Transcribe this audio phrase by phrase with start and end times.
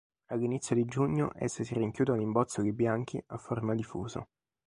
[0.31, 4.29] All'inizio di giugno, esse si rinchiudono in bozzoli bianchi a forma di fuso.